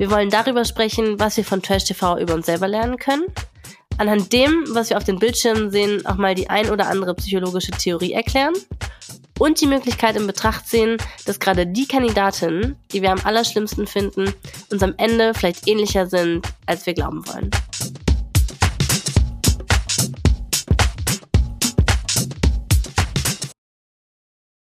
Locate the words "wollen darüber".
0.10-0.64